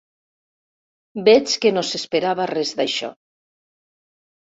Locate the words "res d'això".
2.53-3.11